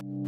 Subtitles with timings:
[0.00, 0.27] Und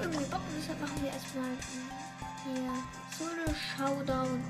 [0.00, 1.88] irgendwie Bock, deshalb machen wir erstmal ähm,
[2.44, 2.72] hier
[3.18, 4.42] so eine Showdown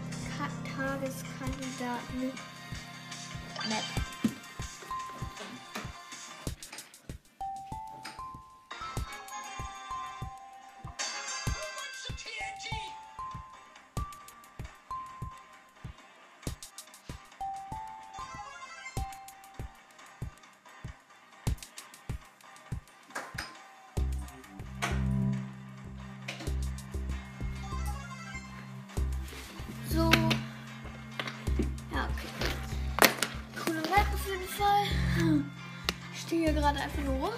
[0.77, 2.33] Tageskandidaten
[34.59, 35.45] Fall.
[36.13, 37.35] Ich stehe hier gerade einfach nur rum.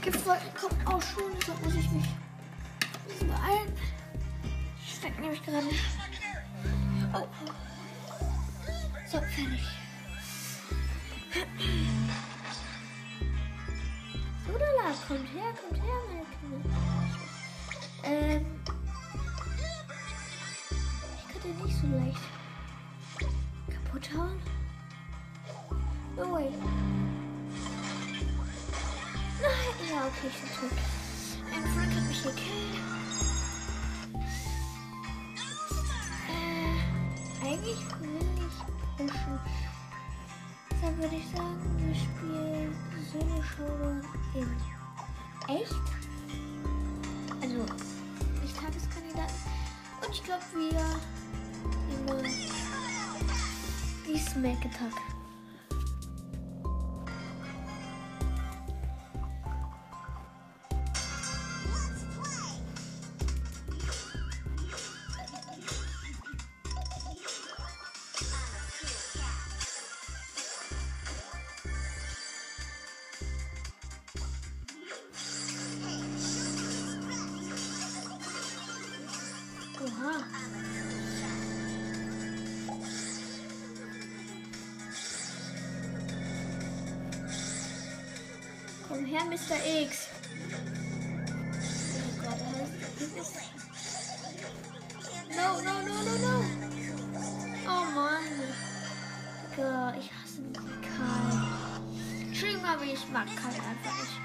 [0.00, 3.72] Giftwolken kommt auch schon, deshalb muss ich mich ein bisschen beeilen.
[4.82, 5.66] Ich steck nämlich gerade.
[7.12, 7.26] Oh.
[9.06, 9.62] So, fertig.
[14.46, 16.70] So, da kommt her, kommt her, meine Kinder.
[18.04, 18.46] Ähm.
[21.18, 22.31] Ich kann den nicht so leicht
[30.12, 30.78] okay, ich bin tot.
[31.54, 32.74] Ein Freund hat mich gekillt.
[36.28, 38.56] Äh, eigentlich will ich
[38.96, 39.40] pushen.
[40.70, 42.74] Deshalb würde ich sagen, wir spielen
[43.12, 44.02] Solo Showdown
[44.34, 44.48] in
[45.54, 45.74] echt.
[47.40, 47.66] Also,
[48.42, 49.34] nicht Tageskandidaten.
[50.04, 50.82] Und ich glaube, wir
[52.06, 52.32] nehmen
[54.06, 54.62] die Smack
[99.62, 101.46] Digga, ich hasse Karl.
[102.26, 104.18] Entschuldigung, aber ich mag Karl einfach nicht.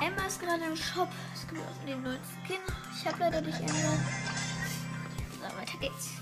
[0.00, 1.08] Emma ist gerade im Shop.
[1.34, 2.58] Es gibt auch den neuen Skin.
[2.96, 3.70] Ich habe leider nicht Emma.
[5.40, 6.21] So, weiter geht's.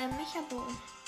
[0.00, 0.99] Äh, Mechabogen.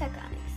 [0.00, 0.06] Ja.
[0.06, 0.52] Gar nichts.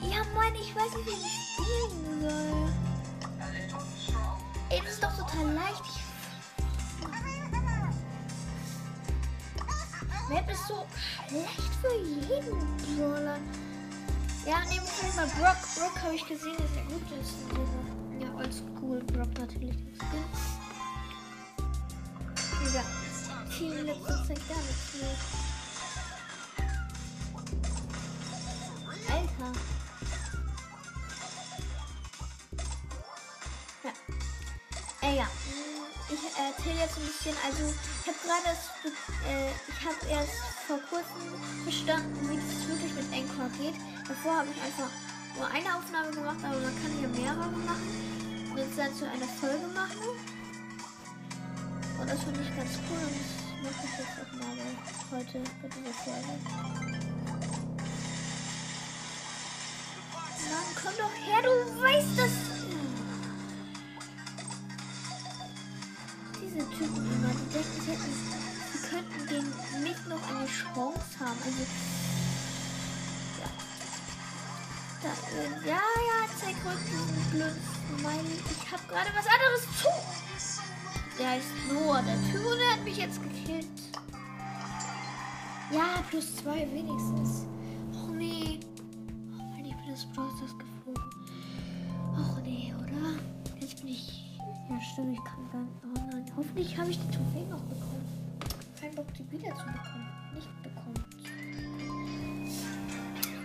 [0.00, 1.18] Ja, Mann, ich weiß nicht, wie ich
[1.52, 2.72] spielen soll.
[4.70, 5.82] Ey, das ist doch total leicht.
[5.84, 6.02] Ich
[10.28, 10.86] Map ist so
[11.28, 12.58] schlecht für jeden
[12.96, 13.38] Brawler.
[14.46, 15.60] Ja, nehmen wir mal Brock.
[15.76, 17.34] Brock habe ich gesehen, dass er gut ist.
[18.20, 19.76] Ja, oldschool Brock natürlich.
[23.62, 25.16] Viel in letzter Zeit gar nichts mehr.
[29.14, 29.52] Alter.
[33.84, 35.08] Ja.
[35.08, 35.26] Äh, ja.
[36.08, 37.72] Ich erzähle jetzt ein bisschen, also
[38.02, 38.60] ich habe gerade das,
[39.30, 40.36] äh, ich habe erst
[40.66, 41.24] vor kurzem
[41.62, 43.76] verstanden, wie das wirklich mit Anchor geht.
[44.08, 44.90] Davor habe ich einfach
[45.36, 49.28] nur eine Aufnahme gemacht, aber man kann hier mehrere machen und jetzt dann zu einer
[49.40, 50.18] Folge machen.
[51.98, 53.31] Und das finde ich ganz cool
[53.62, 54.56] mache ich jetzt auch mal
[55.12, 56.34] heute bei dieser Folge.
[60.50, 62.34] Mann, komm doch her, du weißt das.
[66.42, 68.12] Diese Typen immer, die denken, sie, hätten,
[68.72, 71.40] sie könnten gegen mich noch eine Chance haben.
[71.46, 71.64] Also,
[73.40, 73.48] ja.
[75.02, 75.10] Da,
[75.66, 78.38] ja, ja, zeig ruhig diesen blöden Smiley.
[78.50, 79.88] Ich habe gerade was anderes zu.
[81.22, 83.68] Der heißt Noah, der Typ, hat mich jetzt gekillt.
[85.70, 87.46] Ja, plus zwei wenigstens.
[87.94, 88.58] Oh nee.
[89.32, 91.10] Oh Mann, ich bin das Browsers geflogen.
[92.18, 93.20] Och nee, oder?
[93.60, 94.36] Jetzt bin ich.
[94.68, 95.84] Ja, stimmt, ich kann gar nicht.
[95.84, 96.24] Oh nein.
[96.36, 98.04] Hoffentlich habe ich die Trophäe noch bekommen.
[98.80, 100.08] Kein Bock, die wieder zu bekommen.
[100.34, 101.04] Nicht bekommen.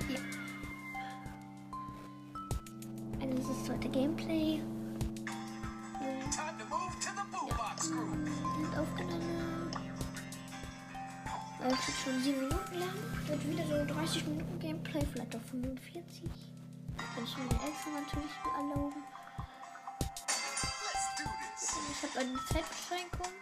[0.10, 0.20] Ja.
[3.22, 4.64] Also, das ist heute Gameplay.
[11.70, 12.96] Jetzt schon 7 Minuten lang.
[13.28, 16.24] Wird wieder so 30 Minuten Gameplay, vielleicht auch 45.
[17.14, 19.04] Wenn ich meine Eltern natürlich erlauben.
[21.92, 23.34] Ich habe eine Zeitbeschränkung.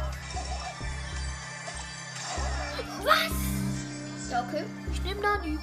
[3.03, 3.35] Was?
[4.31, 4.65] Ja, okay.
[4.91, 5.59] Ich nehme Nani.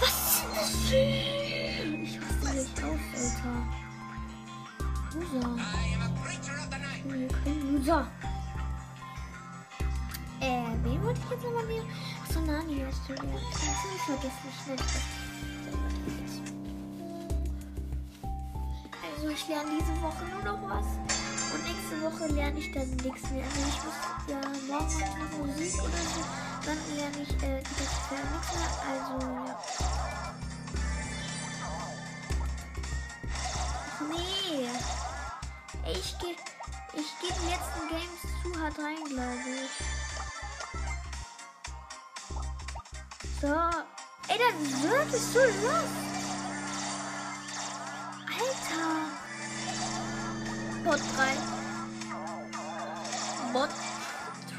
[0.00, 0.96] Was denn das für...
[2.02, 3.56] Ich hasse dich auf, Alter.
[5.14, 5.48] Loser.
[7.44, 8.02] Kein Loser.
[10.40, 11.88] Äh, wen wollte ich jetzt nochmal nehmen?
[12.22, 13.20] Achso, Nani hast du ja.
[13.20, 15.25] Kannst du nicht vergessen, ich nenne das.
[19.36, 20.86] Ich lerne diese Woche nur noch was.
[21.52, 23.44] Und nächste Woche lerne ich dann nichts mehr.
[23.44, 23.94] Also ich muss
[24.28, 26.22] ja morgen noch Musik oder so.
[26.64, 28.72] Dann lerne ich äh, das für nichts mehr.
[28.88, 29.60] Also ja.
[33.92, 34.68] Ach nee.
[35.92, 36.36] Ich gehe
[36.94, 39.74] ich geh die letzten Games zu hart rein, glaube ich.
[43.42, 43.54] So.
[44.28, 46.05] Ey, das ist wirklich so los.
[50.86, 51.02] Bot 3.
[53.52, 53.70] Bot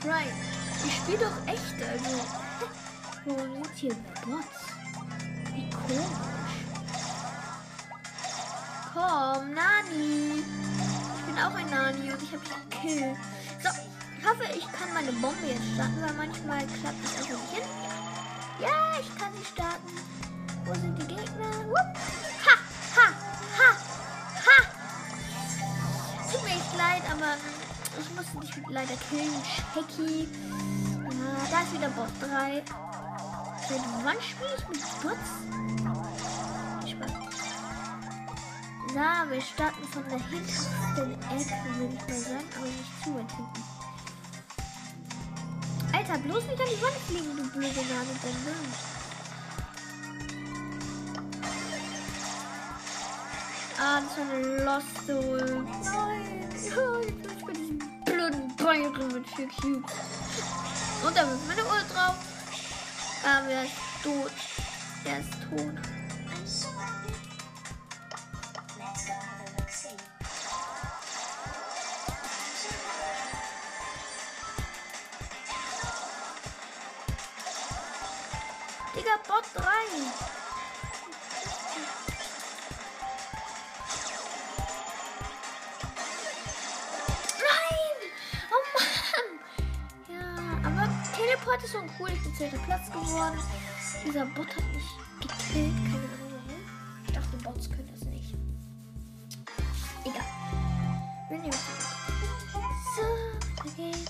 [0.01, 0.23] 3.
[0.85, 2.19] Ich spiele doch echt, also.
[3.23, 4.59] Wo sind hier Bots?
[5.55, 6.57] Wie komisch.
[8.93, 10.43] Komm, Nani.
[11.15, 13.17] Ich bin auch ein Nani und ich habe dich gekillt.
[13.63, 13.69] So,
[14.19, 17.69] Ich hoffe, ich kann meine Bombe jetzt starten, weil manchmal klappt es einfach nicht hin.
[18.59, 19.95] Ja, ich kann sie starten.
[20.65, 21.51] Wo sind die Gegner?
[21.69, 22.26] Wupp.
[26.77, 27.35] Leid, aber
[27.99, 29.41] ich musste dich leider killen.
[29.73, 30.27] Shaggy.
[31.03, 32.63] Ja, da ist wieder Boss 3.
[33.67, 35.29] Seit wann spiele ich mit Bots?
[36.89, 37.11] Spaß.
[38.89, 43.31] So, wir starten von der hintersten Ecke, würde ich mal sagen, aber nicht zu weit
[43.31, 43.63] hinten.
[45.93, 48.53] Alter, bloß nicht an die Wand fliegen, du blöde Nadelbombe.
[53.79, 55.65] Ah, das war eine Lost Soul.
[55.83, 56.16] Nein,
[56.75, 59.93] nein, ich bin diesen blöden Bayern mit vier Cubes.
[61.05, 62.15] Und da ist meine Uhr drauf.
[63.23, 63.71] Aber er ist
[64.03, 64.31] tot.
[65.05, 65.96] Er ist tot.
[94.07, 94.85] Dieser Bot hat mich
[95.19, 95.75] gekillt.
[95.83, 96.61] Keine Ahnung warum.
[97.05, 98.33] Ich dachte, Bots können das nicht.
[100.05, 100.23] Egal.
[101.27, 101.59] Wir nehmen es.
[102.95, 103.03] So,
[103.57, 104.05] da geht's.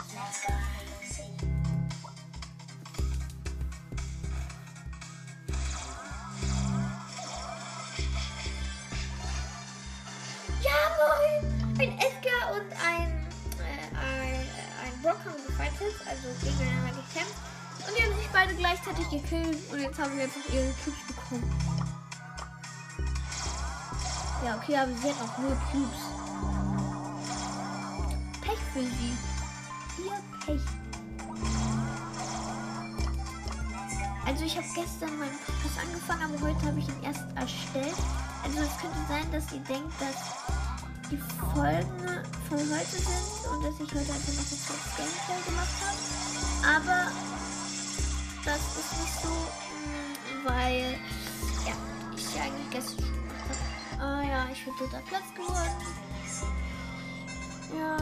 [10.62, 11.80] Ja, moin!
[11.80, 13.28] Ein Edgar und ein,
[13.58, 17.57] äh, ein, äh, ein Brock haben gefightet, also gegeneinander gekämpft.
[17.88, 21.78] Und die haben sich beide gleichzeitig gekillt und jetzt haben wir einfach ihre Cubes bekommen.
[24.46, 26.02] Ja, okay, aber sie hat noch null Cubes.
[28.42, 29.18] Pech für sie.
[30.04, 30.62] Ihr Pech.
[34.26, 37.96] Also ich habe gestern meinen Podcast angefangen, aber heute habe ich ihn erst erstellt.
[38.44, 40.48] Also es könnte sein, dass ihr denkt, dass
[41.10, 45.76] die Folgen von heute sind und dass ich heute einfach noch ein kurzes Gameplay gemacht
[45.80, 45.98] habe.
[46.76, 47.12] Aber
[49.00, 49.30] nicht so,
[50.46, 51.00] weil
[51.66, 51.74] ja,
[52.16, 54.02] ich eigentlich gestern schon.
[54.02, 55.72] Ah ja, ich bin dritter Platz geworden.
[57.78, 57.98] Ja.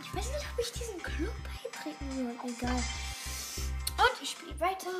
[0.00, 2.50] Ich weiß nicht, ob ich diesen Club beitreten soll.
[2.50, 2.82] Egal.
[3.98, 4.90] Und ich spiele weiter.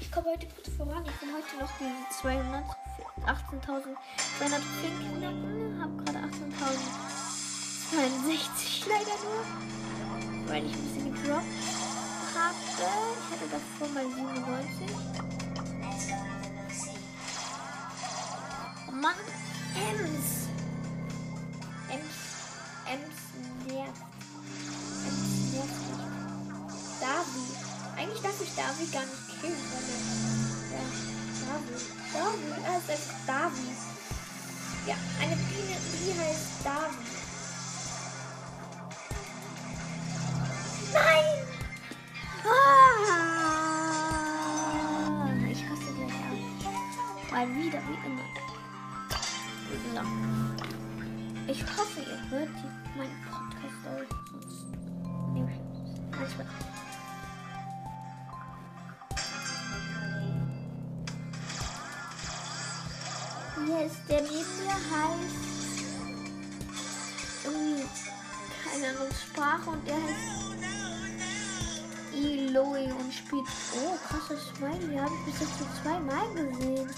[0.00, 1.04] Ich komme heute gut voran.
[1.06, 2.64] Ich bin heute noch die 200,
[3.26, 3.94] 18.200
[4.38, 5.80] Trophäen knacken.
[5.80, 6.18] Habe gerade
[7.92, 9.44] 18.062 leider nur.
[10.48, 11.44] Weil ich ein bisschen gedroppt
[12.34, 12.56] habe.
[13.20, 14.96] Ich hatte davor mal 97.
[18.88, 19.14] Oh Mann.
[19.76, 20.48] Ems.
[21.90, 22.16] Ems.
[22.88, 23.18] Ems
[23.66, 24.02] nervt.
[25.06, 26.02] Ems nervt mich.
[27.00, 27.46] Davi.
[27.98, 30.00] Eigentlich darf ich Davi gar nicht killen, weil er.
[30.72, 30.82] Ja,
[31.52, 31.76] Davi.
[32.14, 32.48] Davi.
[32.64, 32.88] Er ist
[51.48, 52.48] Ich hoffe, ihr hört
[52.96, 54.06] meinen Podcast auch.
[54.30, 54.66] Sonst
[55.34, 56.18] nehme ich es.
[56.18, 56.46] Manchmal.
[63.66, 65.52] Hier ist der mir heißt
[67.44, 67.88] irgendwie
[68.64, 70.42] keine Ahnung Sprache und der heißt
[72.14, 73.46] Eloy und spielt.
[73.74, 74.98] Oh, krasses Smiley.
[74.98, 76.88] Habe ich bis jetzt nur zweimal gesehen.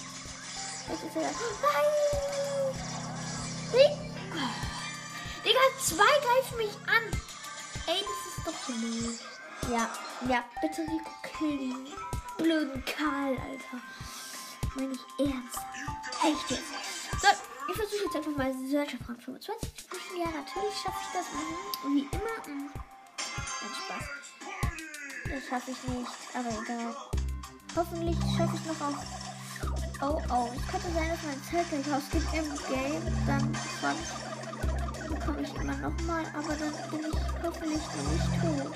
[0.89, 1.23] Jetzt ist er.
[1.23, 2.24] Nein!
[5.85, 7.05] Zwei greifen mich an.
[7.87, 9.21] Ey, das ist doch blöd.
[9.71, 9.91] Ja,
[10.27, 11.89] ja, bitte Rico, kill den
[12.39, 13.83] blöden Karl, Alter.
[14.77, 15.59] Meine ich ernst.
[16.25, 17.21] Echt jetzt.
[17.21, 17.29] So,
[17.69, 20.17] ich versuche jetzt einfach mal Searcher von 25 zu pushen.
[20.17, 21.27] Ja, natürlich schaffe ich das.
[21.85, 22.47] Wie immer.
[22.47, 22.65] Hm.
[22.65, 22.73] Mh.
[23.61, 24.09] Hat Spaß.
[25.35, 26.97] Das schaffe ich nicht, aber egal.
[27.77, 28.97] Hoffentlich schaffe ich noch auf.
[30.01, 30.51] Oh, oh.
[30.57, 33.27] Es könnte sein, dass mein Zeitgeld ausgeht im Game.
[33.27, 34.24] Dann 20
[35.25, 38.73] komme ich immer noch mal, aber dann bin ich hoffentlich noch nicht tot.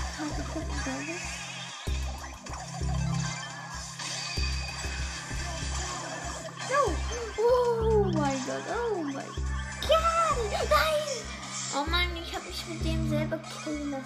[0.00, 1.38] Ein paar Sekunden, glaube ich.
[7.40, 9.48] Oh mein Gott, oh mein Gott.
[10.68, 11.08] Nein!
[11.74, 14.04] Oh Mann, ich habe mich mit dem selber killen lassen.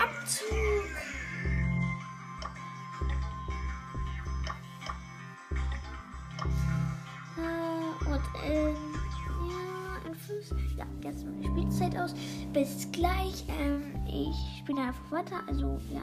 [0.00, 1.21] Abzug.
[10.82, 12.14] Ja, jetzt meine Spielzeit aus.
[12.52, 13.44] Bis gleich.
[13.60, 15.40] Ähm, ich spiele einfach weiter.
[15.46, 16.02] Also, ja,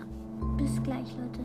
[0.58, 1.40] bis gleich, Leute.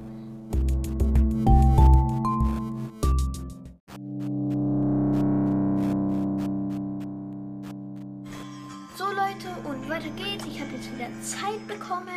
[8.96, 10.44] So, Leute, und weiter geht's.
[10.46, 12.08] Ich habe jetzt wieder Zeit bekommen.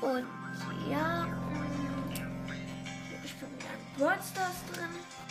[0.00, 0.26] Und
[0.90, 1.26] ja,
[3.24, 5.21] ich bin wieder in Brawl Stars drin.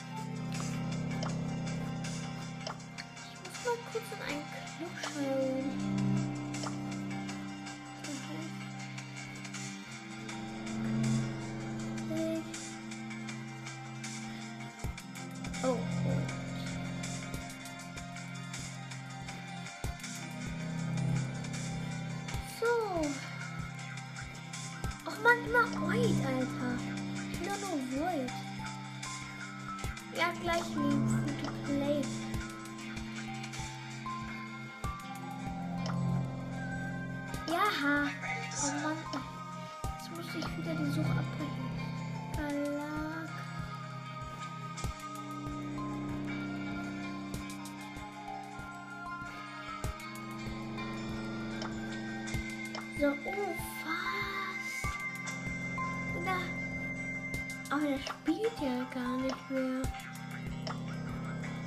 [3.71, 4.43] Mal kurz in einen
[4.77, 6.30] Club schauen.
[57.91, 59.81] Der spielt ja gar nicht mehr.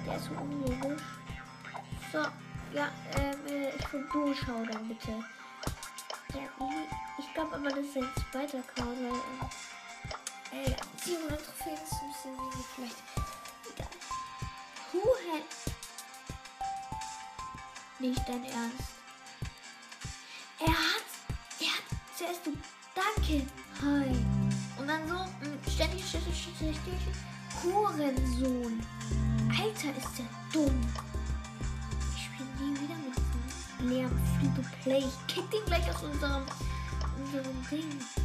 [0.06, 1.02] Der ist so unlogisch.
[2.12, 2.18] So,
[2.72, 5.10] ja, ähm, äh, ich will durchschau dann bitte.
[6.32, 6.40] Ja,
[7.18, 8.96] ich- glaube aber, das ist ein zweiter Account,
[10.52, 12.96] äh, ey, 700 Trophäen ist ein bisschen wenig, vielleicht.
[13.74, 13.88] Egal.
[14.92, 15.42] Huhe.
[17.98, 18.94] Nicht dein Ernst.
[20.60, 21.04] Er hat,
[21.60, 22.40] er hat zuerst
[22.94, 23.46] danke,
[23.82, 24.33] hi.
[24.94, 27.02] Dann so, ständig, ständig, ständig, ständig,
[27.64, 28.80] Hurensohn.
[29.50, 30.80] Alter, ist der dumm.
[32.14, 34.98] Ich spiele nie wieder mit diesem Leon Free to Play.
[34.98, 36.44] Ich kick den gleich aus unserem,
[37.18, 38.23] unserem Ding.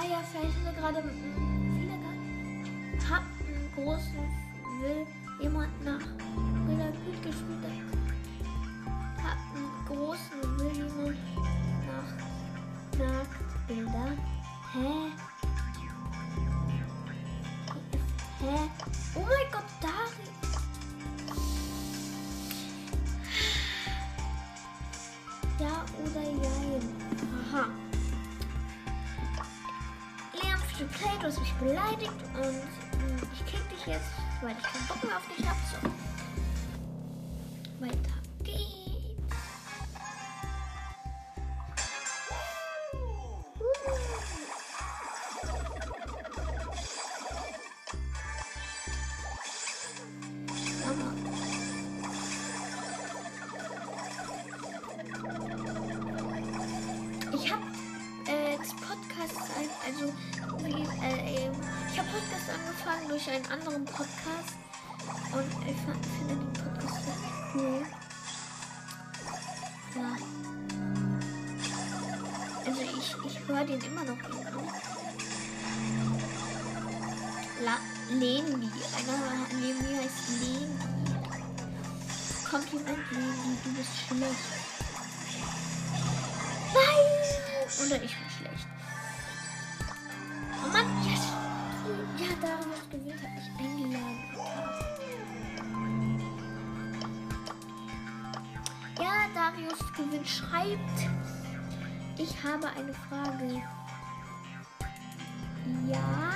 [0.00, 1.92] Sind wir gerade viele
[3.10, 4.16] Hab einen großen
[4.80, 5.06] will
[5.42, 9.22] jemand nach Brüder gut gespielt hat.
[9.22, 11.18] Hab einen großen will jemand
[11.86, 12.10] nach
[12.98, 14.16] Nacktbilder.
[14.72, 15.12] Hä?
[18.38, 18.70] Hä?
[19.14, 20.39] Oh mein Gott, Dari.
[31.30, 34.10] Hast mich beleidigt und mh, ich kick dich jetzt,
[34.42, 35.56] weil ich keinen Bock mehr auf dich hab.
[35.70, 35.89] So.
[64.00, 64.56] Podcast
[65.34, 67.82] und ich finde den Podcast richtig cool.
[69.94, 70.16] Ja.
[72.64, 74.72] Also ich, ich höre den immer noch gerne.
[77.62, 77.76] La
[78.08, 78.70] Leni.
[78.96, 79.18] Einer
[79.60, 80.78] mir heißt Leni.
[82.50, 84.50] Kompliment Leni, du bist schlecht.
[86.72, 87.86] Nein!
[87.86, 88.66] Oder ich bin schlecht.
[90.64, 91.20] Oh Mann, yes!
[92.18, 93.69] Ja, Darius gewinnt, hat mich eingeladen.
[100.10, 101.08] Gewinnt, schreibt.
[102.18, 103.62] Ich habe eine Frage.
[105.86, 106.32] Ja?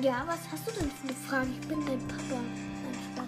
[0.00, 1.48] Ja, was hast du denn für eine Frage?
[1.50, 2.22] Ich bin dein Papa.
[2.30, 3.26] Nein, Spaß.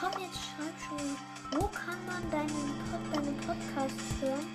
[0.00, 1.16] Komm, jetzt schreib schon.
[1.52, 2.48] Wo kann man deinen,
[2.90, 4.46] Pod deinen Podcast hören?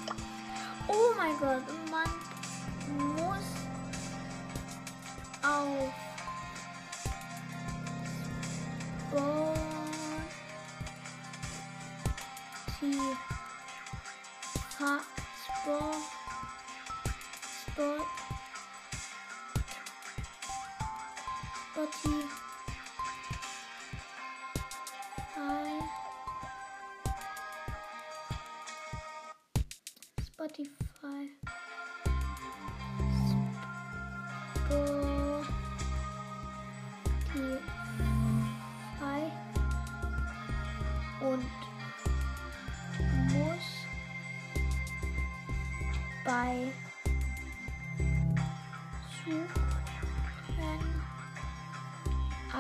[0.90, 2.10] Oh mein Gott, man
[3.16, 3.46] muss
[5.42, 6.05] auf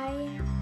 [0.05, 0.54] Bye.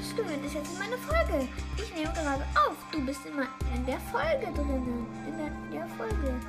[0.00, 1.46] Darius gewinnt ist jetzt in meine Folge.
[1.76, 2.76] Ich nehme gerade auf.
[2.90, 5.06] Du bist immer in der Folge drinnen.
[5.26, 6.40] In der, der Folge.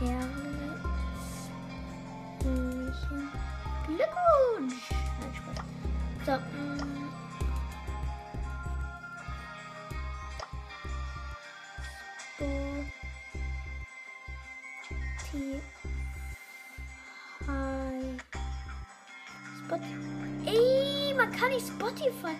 [0.00, 0.50] Herzlichen
[3.86, 4.90] Glückwunsch.
[6.26, 7.00] So, mm.
[21.60, 22.36] Spotify.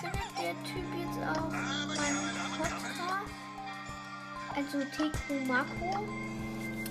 [0.00, 2.96] Findet der Typ jetzt auch meinen Podcast.
[4.54, 6.06] Also Teko Mako.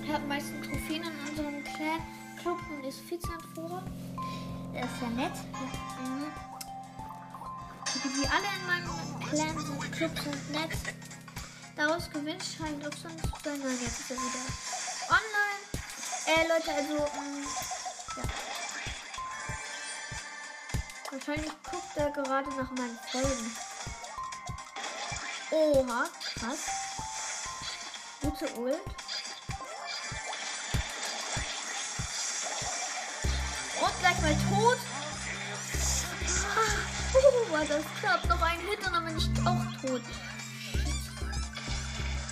[0.06, 2.00] Er hat meisten Trophäen in unserem Clan
[2.40, 3.82] Club und ist Vizeanführer.
[4.72, 5.32] Der ist ja nett.
[6.04, 6.30] Mhm.
[8.04, 10.78] Die alle in meinem Clan sind Club sind nett.
[11.76, 13.60] Daraus gewinnt scheint auch sonst zu sein.
[13.82, 14.44] Jetzt ist er wieder
[15.10, 15.66] online.
[16.26, 17.06] Äh, Leute, also,
[21.26, 23.56] Wahrscheinlich guckt er gerade nach meinen Folgen.
[25.50, 26.04] Oha,
[26.36, 26.58] krass.
[28.20, 28.76] Gute Ult.
[33.80, 34.78] Und gleich mal tot.
[36.54, 38.24] Ah, uh, war das knapp.
[38.28, 40.02] Noch ein Hit und dann bin ich auch tot.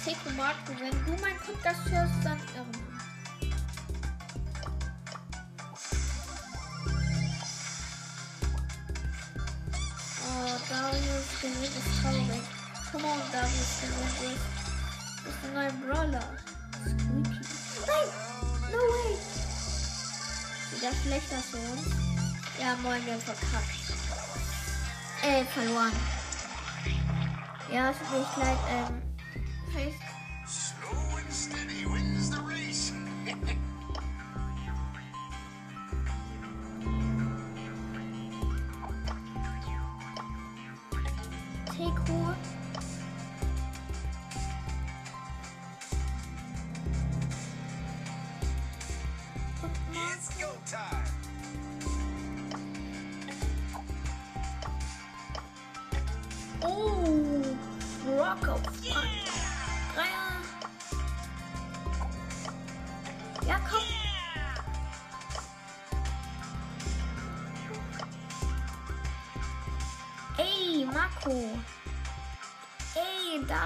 [0.04, 2.93] Seko Marco, wenn du meinen Podcast hörst, dann irre.
[10.74, 12.42] Darius gewinnt ist traurig.
[12.90, 14.44] Come on, Darius gewinnt ist.
[15.44, 16.26] Ein neuer Brawler.
[16.82, 17.40] Squeaky.
[17.86, 18.08] Nein!
[18.72, 19.16] No way!
[20.72, 21.86] Wieder schlechter uns.
[22.60, 23.84] Ja, moin, wir haben verkackt.
[25.22, 25.92] Äh, verloren.
[27.72, 29.02] Ja, es tut mir leid, ähm.
[29.72, 30.03] Face.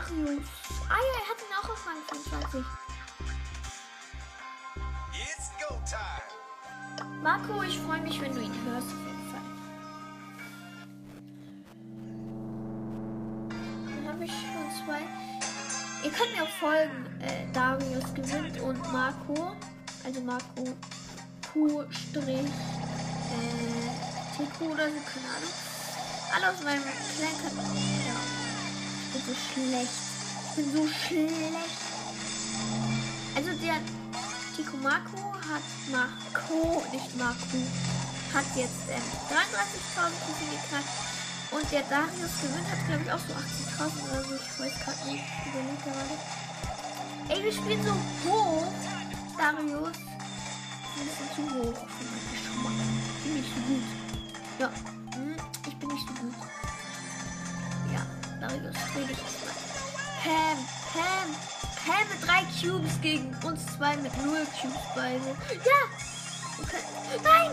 [0.08, 0.46] Darius.
[0.88, 2.64] Ah ja, er hat ihn auch auf Rang 24.
[5.12, 7.22] It's go time.
[7.22, 9.46] Marco, ich freue mich, wenn du ihn hörst, auf jeden Fall.
[13.96, 15.02] Dann habe ich schon zwei.
[16.04, 17.06] Ihr könnt mir auch folgen.
[17.20, 19.56] Äh, Darius gewinnt und Marco.
[20.04, 20.64] Also Marco
[21.52, 22.46] Q Strich
[23.28, 25.52] äh, TQ oder so, keine Ahnung.
[26.34, 27.76] alle aus meinem kleinen Kanal.
[28.06, 28.27] Ja.
[29.18, 29.90] Bin so schlecht.
[30.48, 31.82] Ich bin so schlecht.
[33.34, 33.76] Also der
[34.54, 37.58] Tico Marco hat Marco, nicht Marco,
[38.32, 40.94] hat jetzt ähm, 33.000 Trophäen geknackt.
[41.50, 44.34] Und der Darius gewinnt hat, glaube ich, auch so 80.000 oder so.
[44.36, 45.24] Ich weiß gerade nicht.
[45.24, 46.14] Ich überlege gerade.
[47.28, 47.94] Ey, wir spielen so
[48.30, 48.72] hoch.
[49.36, 49.96] Darius.
[50.96, 51.74] Ein bisschen zu hoch.
[51.74, 52.72] für meinen Geschmack.
[53.16, 53.82] Ich bin nicht so gut.
[54.60, 54.97] Ja.
[58.58, 59.54] Darius, dreh dich erstmal.
[60.22, 60.58] Pam,
[60.92, 61.28] Pam,
[61.86, 65.24] Pam mit drei Cubes gegen uns zwei mit null Cubes beide.
[65.64, 65.80] Ja!
[66.60, 66.82] Okay.
[67.22, 67.50] Nein!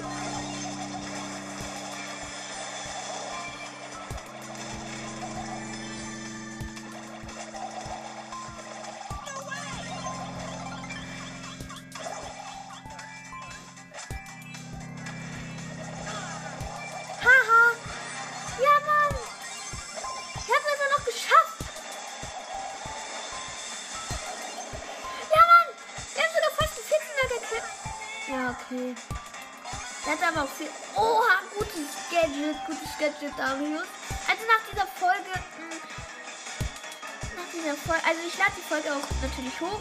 [37.76, 38.04] Folge.
[38.06, 39.80] Also ich lade die Folge auch natürlich hoch.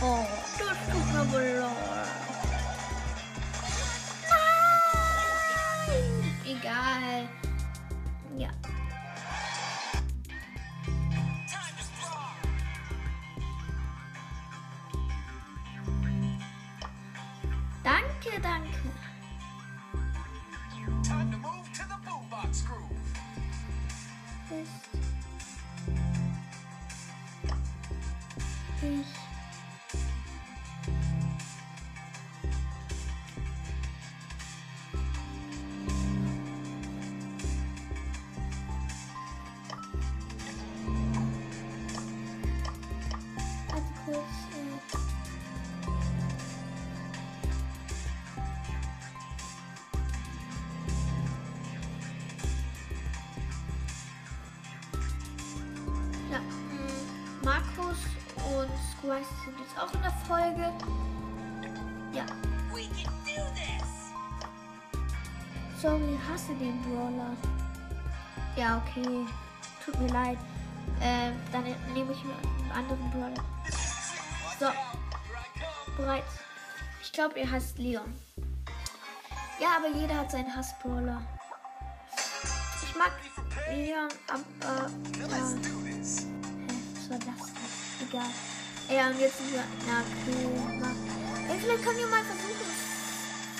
[0.00, 0.24] Oh,
[0.58, 1.97] das tut mir wohl leid.
[59.08, 60.70] Squash sind jetzt auch in der Folge.
[62.12, 62.26] Ja.
[65.80, 67.34] Sorry, hasse den Brawler.
[68.54, 69.24] Ja, okay.
[69.82, 70.36] Tut mir leid.
[71.00, 73.44] Ähm, dann nehme ich mir einen anderen Brawler.
[74.60, 74.66] So,
[75.96, 76.24] bereit.
[77.00, 78.12] Ich glaube, ihr hasst Leon.
[79.58, 81.22] Ja, aber jeder hat seinen Hass-Brawler.
[82.82, 83.12] Ich mag
[83.70, 84.90] Leon, aber.
[85.82, 86.26] This.
[86.26, 88.08] Hä, was war das denn?
[88.08, 88.57] Egal.
[88.90, 89.64] Ja, und jetzt sind wir.
[89.86, 90.02] Na.
[90.80, 90.88] Na.
[91.52, 92.72] Ey, vielleicht wir mal versuchen,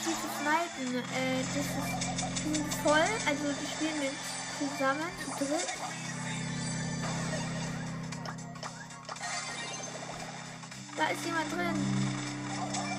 [0.03, 0.97] sie zu snipen.
[0.97, 3.09] Äh, das ist voll.
[3.27, 4.13] Also, die spielen mit
[4.59, 5.69] zusammen, zu dritt.
[10.97, 11.77] Da ist jemand drin.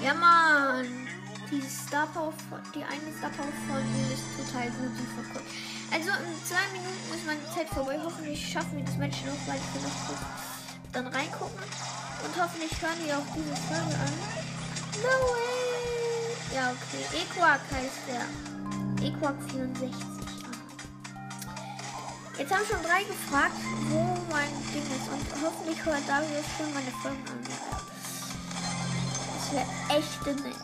[0.04, 1.08] Ja, Mann.
[1.50, 2.32] Die Star Power,
[2.76, 4.92] die eine Star Power von ihm ist total gut.
[4.94, 5.46] Die von Colt.
[5.92, 8.00] Also in zwei Minuten ist meine Zeit vorbei.
[8.04, 10.20] Hoffentlich schaffen wir das Match noch, weil ich noch
[10.94, 11.60] dann reingucken.
[12.24, 14.14] Und hoffentlich hören die auch diese Folge an.
[15.02, 15.90] No way!
[16.54, 17.06] Ja, okay.
[17.22, 18.26] Equark heißt der.
[19.08, 19.94] Equark 64.
[19.94, 20.60] Aha.
[22.38, 23.56] Jetzt haben schon drei gefragt,
[23.90, 25.08] wo mein Ding ist.
[25.12, 27.44] Und hoffentlich hört Darius schon meine Folgen an.
[29.36, 30.56] Das wäre echt nett.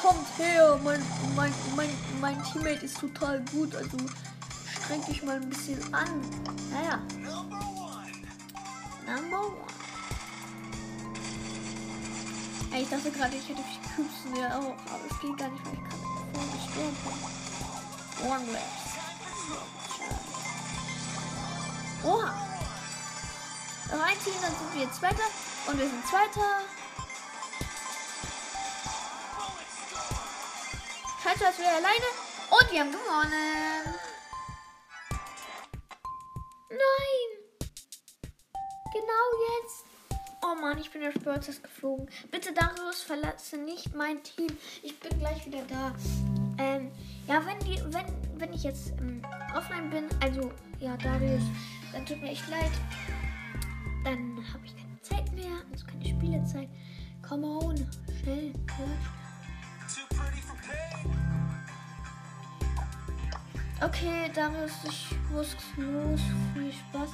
[0.00, 1.02] Kommt her, mein,
[1.34, 1.90] mein, mein,
[2.20, 3.96] mein Teammate ist total gut, also
[4.84, 6.22] streng dich mal ein bisschen an.
[6.70, 7.00] Naja,
[9.08, 9.56] Number one.
[12.74, 13.62] Ey, ich dachte gerade, ich hätte
[13.96, 16.02] Kübsen ja auch, aber es geht gar nicht, weil ich gerade
[16.34, 16.96] vorher gestorben
[18.20, 18.30] bin.
[18.30, 18.88] One left.
[22.04, 22.48] Oha.
[23.90, 25.24] Noch ein Team, dann sind wir jetzt Zweiter.
[25.68, 26.60] Und wir sind Zweiter.
[31.22, 32.08] Scheiße, als wäre alleine.
[32.50, 33.94] Und wir haben gewonnen.
[36.68, 37.27] Nein.
[40.60, 42.08] Mann, ich bin der Spörters geflogen.
[42.30, 44.48] Bitte, Darius, verlasse nicht mein Team.
[44.82, 45.94] Ich bin gleich wieder da.
[46.58, 46.90] Ähm,
[47.26, 48.06] ja, wenn, die, wenn,
[48.40, 49.22] wenn ich jetzt ähm,
[49.54, 51.42] offline bin, also, ja, Darius,
[51.92, 52.72] dann tut mir echt leid.
[54.04, 56.68] Dann habe ich keine Zeit mehr, also keine Spielezeit.
[57.26, 57.76] Come on,
[58.20, 58.52] schnell.
[58.66, 58.84] Ja.
[63.86, 66.20] Okay, Darius, ich muss los.
[66.54, 67.10] Viel Spaß.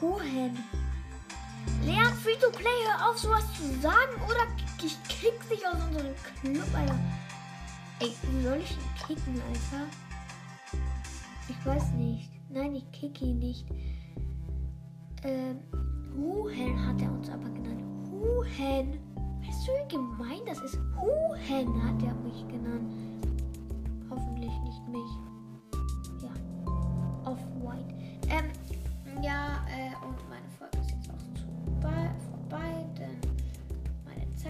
[0.00, 0.58] Wohin?
[1.82, 4.46] Leon Free-to-Play, hör auf, sowas zu sagen, oder
[4.84, 6.98] ich kick dich aus unserem Club, Alter.
[8.00, 9.86] Ey, wie soll ich ihn kicken, Alter?
[11.48, 12.30] Ich weiß nicht.
[12.48, 13.66] Nein, ich kick ihn nicht.
[15.22, 15.60] Ähm,
[16.16, 17.82] Huhen hat er uns aber genannt.
[18.10, 18.98] Huhen.
[19.42, 20.78] Weißt du, wie gemein das ist?
[20.98, 22.92] Huhen hat er mich genannt.
[24.08, 25.10] Hoffentlich nicht mich.
[26.22, 27.30] Ja.
[27.30, 27.94] Off-White.
[28.28, 28.50] Ähm,
[29.22, 30.29] ja, äh, und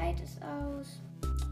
[0.01, 1.03] Zeit ist aus.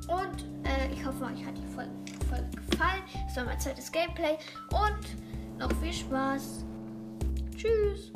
[0.08, 1.90] Und äh, ich hoffe, euch hat die Folge,
[2.28, 3.02] Folge gefallen.
[3.28, 4.38] Es war mein zweites Gameplay.
[4.70, 6.64] Und noch viel Spaß.
[7.54, 8.12] Tschüss.